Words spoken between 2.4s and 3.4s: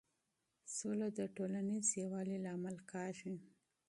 لامل کېږي.